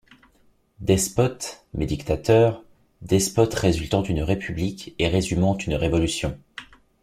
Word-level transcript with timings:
Despote, 0.79 1.63
mais 1.75 1.85
dictateur, 1.85 2.63
despote 3.03 3.53
résultant 3.53 4.01
d’une 4.01 4.23
république 4.23 4.95
et 4.97 5.07
résumant 5.07 5.55
une 5.59 5.75
révolution. 5.75 6.39